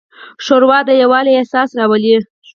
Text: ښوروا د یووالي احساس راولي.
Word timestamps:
ښوروا 0.45 0.79
د 0.87 0.89
یووالي 1.01 1.31
احساس 1.35 1.69
راولي. 1.79 2.15